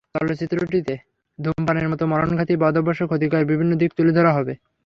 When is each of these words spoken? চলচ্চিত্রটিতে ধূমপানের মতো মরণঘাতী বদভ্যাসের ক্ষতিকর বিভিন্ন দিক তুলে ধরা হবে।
চলচ্চিত্রটিতে 0.13 0.93
ধূমপানের 1.39 1.87
মতো 1.91 2.03
মরণঘাতী 2.07 2.53
বদভ্যাসের 2.57 3.07
ক্ষতিকর 3.07 3.49
বিভিন্ন 3.51 3.71
দিক 3.81 3.91
তুলে 3.97 4.11
ধরা 4.17 4.31
হবে। 4.37 4.53